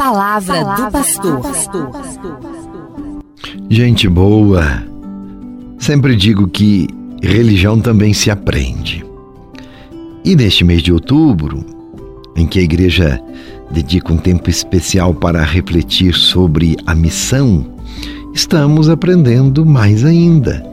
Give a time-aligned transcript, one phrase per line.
[0.00, 1.90] palavra, palavra do pastor.
[3.68, 4.82] Gente boa,
[5.78, 6.88] sempre digo que
[7.22, 9.04] religião também se aprende.
[10.24, 11.62] E neste mês de outubro,
[12.34, 13.22] em que a igreja
[13.70, 17.66] dedica um tempo especial para refletir sobre a missão,
[18.32, 20.64] estamos aprendendo mais ainda.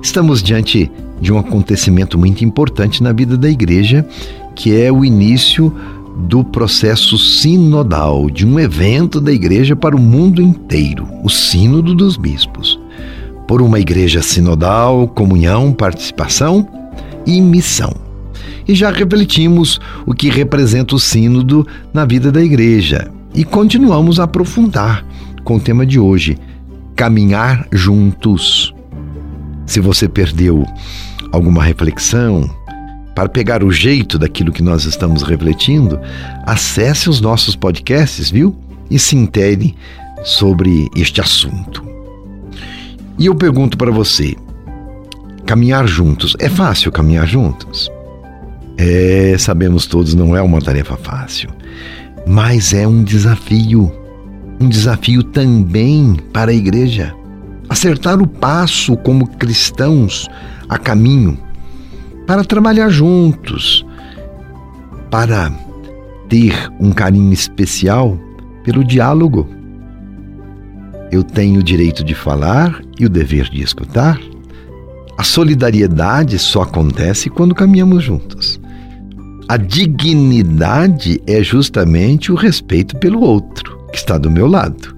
[0.00, 0.88] Estamos diante
[1.20, 4.06] de um acontecimento muito importante na vida da igreja,
[4.54, 5.74] que é o início
[6.20, 12.16] do processo sinodal, de um evento da igreja para o mundo inteiro, o Sínodo dos
[12.16, 12.78] Bispos.
[13.48, 16.68] Por uma igreja sinodal, comunhão, participação
[17.26, 17.92] e missão.
[18.68, 24.24] E já refletimos o que representa o Sínodo na vida da igreja e continuamos a
[24.24, 25.04] aprofundar
[25.44, 26.38] com o tema de hoje:
[26.94, 28.74] caminhar juntos.
[29.66, 30.64] Se você perdeu
[31.32, 32.48] alguma reflexão,
[33.20, 36.00] para pegar o jeito daquilo que nós estamos refletindo,
[36.46, 38.56] acesse os nossos podcasts, viu?
[38.90, 39.76] E se intere
[40.24, 41.84] sobre este assunto.
[43.18, 44.34] E eu pergunto para você:
[45.44, 47.90] caminhar juntos, é fácil caminhar juntos?
[48.78, 51.50] É, sabemos todos, não é uma tarefa fácil,
[52.26, 53.92] mas é um desafio.
[54.58, 57.14] Um desafio também para a igreja.
[57.68, 60.26] Acertar o passo como cristãos
[60.70, 61.38] a caminho
[62.30, 63.84] para trabalhar juntos,
[65.10, 65.50] para
[66.28, 68.16] ter um carinho especial
[68.62, 69.48] pelo diálogo.
[71.10, 74.20] Eu tenho o direito de falar e o dever de escutar.
[75.18, 78.60] A solidariedade só acontece quando caminhamos juntos.
[79.48, 84.96] A dignidade é justamente o respeito pelo outro que está do meu lado.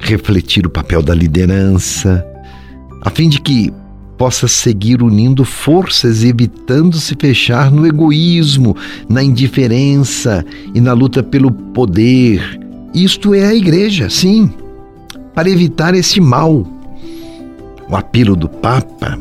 [0.00, 2.26] Refletir o papel da liderança,
[3.04, 3.72] a fim de que
[4.16, 8.76] possa seguir unindo forças e evitando se fechar no egoísmo,
[9.08, 12.60] na indiferença e na luta pelo poder.
[12.94, 14.50] Isto é a igreja, sim,
[15.34, 16.66] para evitar esse mal.
[17.88, 19.18] O apelo do Papa,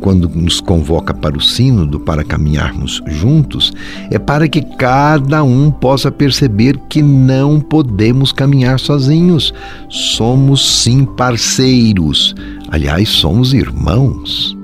[0.00, 3.72] quando nos convoca para o Sínodo para caminharmos juntos,
[4.10, 9.52] é para que cada um possa perceber que não podemos caminhar sozinhos.
[9.88, 12.34] Somos sim parceiros
[12.68, 14.56] Aliás, somos irmãos.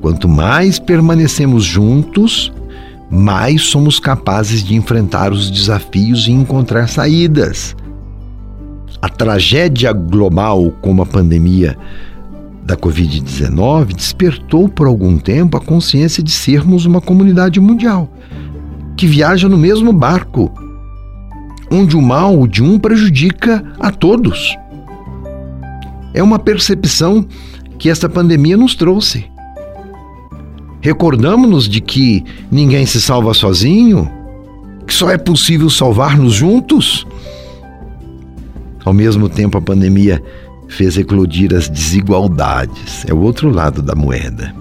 [0.00, 2.52] Quanto mais permanecemos juntos,
[3.10, 7.74] mais somos capazes de enfrentar os desafios e encontrar saídas.
[9.00, 11.76] A tragédia global, como a pandemia
[12.64, 18.10] da Covid-19, despertou por algum tempo a consciência de sermos uma comunidade mundial
[18.96, 20.52] que viaja no mesmo barco,
[21.70, 24.56] onde o mal de um prejudica a todos.
[26.12, 27.26] É uma percepção
[27.78, 29.26] que esta pandemia nos trouxe.
[30.80, 34.08] Recordamos-nos de que ninguém se salva sozinho,
[34.86, 37.06] que só é possível salvar-nos juntos.
[38.84, 40.22] Ao mesmo tempo, a pandemia
[40.68, 44.54] fez eclodir as desigualdades, é o outro lado da moeda.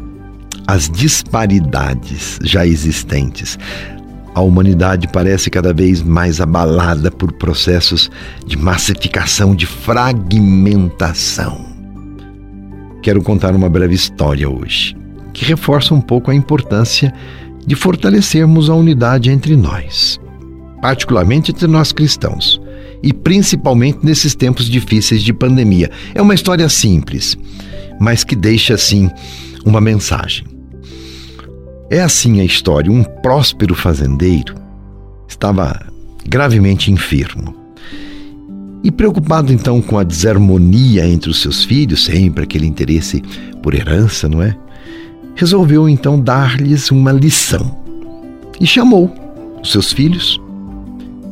[0.68, 3.58] As disparidades já existentes,
[4.36, 8.10] a humanidade parece cada vez mais abalada por processos
[8.46, 11.66] de massificação, de fragmentação.
[13.02, 14.96] Quero contar uma breve história hoje,
[15.34, 17.14] que reforça um pouco a importância
[17.66, 20.20] de fortalecermos a unidade entre nós,
[20.82, 22.60] particularmente entre nós cristãos,
[23.04, 25.92] e principalmente nesses tempos difíceis de pandemia.
[26.16, 27.38] É uma história simples,
[28.00, 29.12] mas que deixa, assim,
[29.66, 30.46] uma mensagem.
[31.90, 32.90] É assim a história.
[32.90, 34.56] Um próspero fazendeiro
[35.28, 35.80] estava
[36.26, 37.54] gravemente enfermo.
[38.84, 43.22] E preocupado então com a desarmonia entre os seus filhos, sempre aquele interesse
[43.62, 44.56] por herança, não é?
[45.36, 47.78] Resolveu então dar-lhes uma lição.
[48.60, 49.14] E chamou
[49.62, 50.40] os seus filhos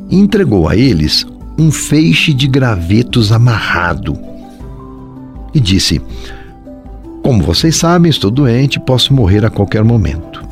[0.09, 1.25] e entregou a eles
[1.57, 4.17] um feixe de gravetos amarrado.
[5.53, 6.01] E disse:
[7.23, 10.43] Como vocês sabem, estou doente e posso morrer a qualquer momento.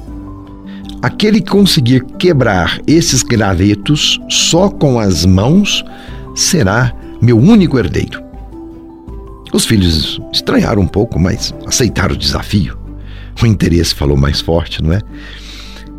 [1.02, 5.84] Aquele que conseguir quebrar esses gravetos só com as mãos
[6.36, 8.22] será meu único herdeiro.
[9.54, 12.78] Os filhos estranharam um pouco, mas aceitaram o desafio.
[13.42, 15.02] O interesse falou mais forte, não é?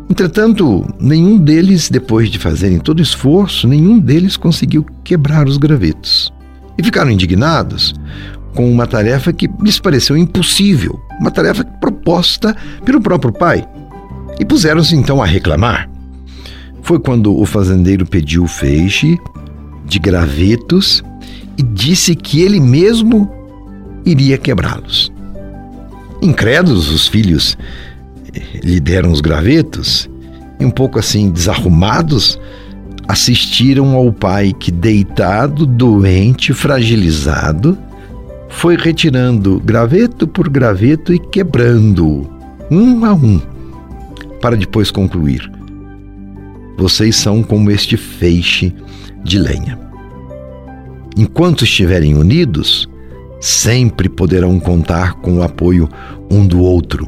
[0.09, 6.31] Entretanto, nenhum deles, depois de fazerem todo o esforço, nenhum deles conseguiu quebrar os gravetos.
[6.77, 7.93] E ficaram indignados
[8.53, 13.65] com uma tarefa que lhes pareceu impossível, uma tarefa proposta pelo próprio pai
[14.39, 15.89] e puseram-se então a reclamar.
[16.81, 19.17] Foi quando o fazendeiro pediu o feixe
[19.85, 21.03] de gravetos
[21.57, 23.29] e disse que ele mesmo
[24.05, 25.11] iria quebrá-los.
[26.21, 27.57] Incrédulos, os filhos
[28.63, 30.09] lhe deram os gravetos
[30.59, 32.39] e, um pouco assim desarrumados,
[33.07, 37.77] assistiram ao pai que, deitado, doente, fragilizado,
[38.47, 42.29] foi retirando graveto por graveto e quebrando,
[42.69, 43.41] um a um,
[44.41, 45.51] para depois concluir:
[46.77, 48.73] Vocês são como este feixe
[49.23, 49.79] de lenha.
[51.17, 52.87] Enquanto estiverem unidos,
[53.39, 55.89] sempre poderão contar com o apoio
[56.29, 57.07] um do outro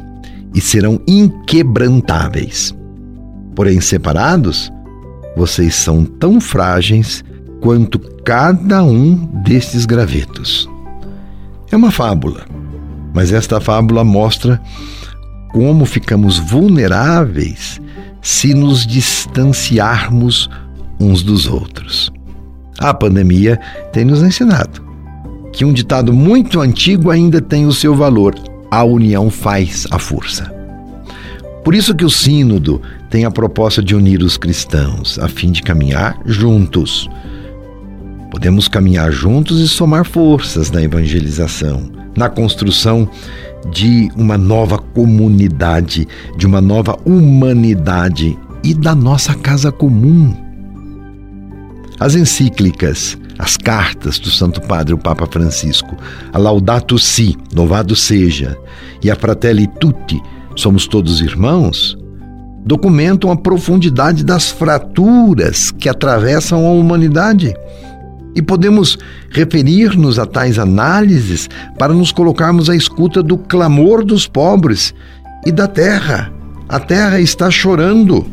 [0.53, 2.75] e serão inquebrantáveis.
[3.55, 4.71] Porém, separados,
[5.35, 7.23] vocês são tão frágeis
[7.61, 10.69] quanto cada um destes gravetos.
[11.71, 12.45] É uma fábula,
[13.13, 14.61] mas esta fábula mostra
[15.51, 17.79] como ficamos vulneráveis
[18.21, 20.49] se nos distanciarmos
[20.99, 22.11] uns dos outros.
[22.79, 23.59] A pandemia
[23.91, 24.83] tem nos ensinado
[25.53, 28.33] que um ditado muito antigo ainda tem o seu valor:
[28.79, 30.53] a união faz a força.
[31.63, 35.61] Por isso que o Sínodo tem a proposta de unir os cristãos a fim de
[35.61, 37.09] caminhar juntos
[38.33, 41.83] Podemos caminhar juntos e somar forças na evangelização,
[42.17, 43.07] na construção
[43.71, 50.35] de uma nova comunidade, de uma nova humanidade e da nossa casa comum.
[51.99, 55.97] As encíclicas, as cartas do Santo Padre, o Papa Francisco,
[56.31, 58.57] a Laudato Si, louvado seja,
[59.01, 60.21] e a Fratelli Tutti,
[60.55, 61.97] somos todos irmãos,
[62.65, 67.53] documentam a profundidade das fraturas que atravessam a humanidade
[68.35, 68.97] e podemos
[69.29, 74.93] referir-nos a tais análises para nos colocarmos à escuta do clamor dos pobres
[75.45, 76.31] e da terra.
[76.67, 78.25] A terra está chorando.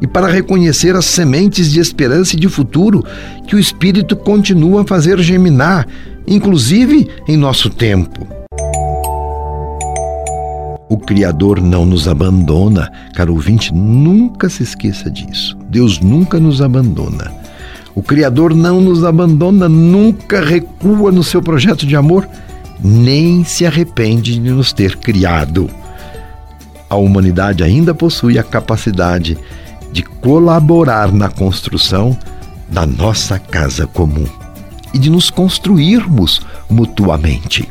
[0.00, 3.04] E para reconhecer as sementes de esperança e de futuro
[3.46, 5.86] que o Espírito continua a fazer germinar,
[6.26, 8.26] inclusive em nosso tempo.
[10.88, 15.56] O Criador não nos abandona, caro ouvinte, nunca se esqueça disso.
[15.68, 17.30] Deus nunca nos abandona.
[17.94, 22.28] O Criador não nos abandona, nunca recua no seu projeto de amor,
[22.82, 25.70] nem se arrepende de nos ter criado.
[26.88, 29.38] A humanidade ainda possui a capacidade
[29.92, 32.16] de colaborar na construção
[32.68, 34.26] da nossa casa comum
[34.94, 37.68] e de nos construirmos mutuamente.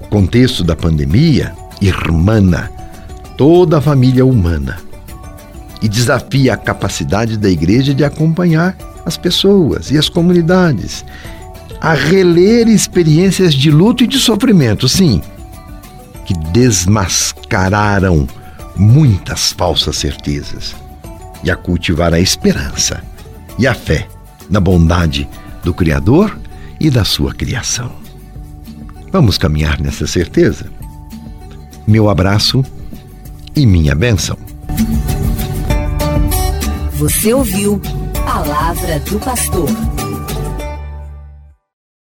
[0.00, 2.70] O contexto da pandemia irmana
[3.36, 4.78] toda a família humana
[5.82, 11.04] e desafia a capacidade da igreja de acompanhar as pessoas e as comunidades
[11.80, 15.20] a reler experiências de luto e de sofrimento, sim,
[16.24, 18.26] que desmascararam
[18.74, 20.74] muitas falsas certezas
[21.44, 23.02] e a cultivar a esperança
[23.58, 24.08] e a fé
[24.48, 25.28] na bondade
[25.62, 26.36] do Criador
[26.80, 27.92] e da sua criação.
[29.12, 30.66] Vamos caminhar nessa certeza?
[31.86, 32.64] Meu abraço
[33.54, 34.36] e minha bênção.
[36.94, 37.80] Você ouviu
[38.24, 39.68] Palavra do Pastor.